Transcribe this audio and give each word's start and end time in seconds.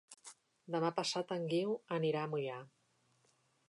Demà 0.75 0.89
passat 1.01 1.35
en 1.37 1.47
Guiu 1.53 1.77
anirà 2.01 2.25
a 2.27 2.35
Moià. 2.35 2.61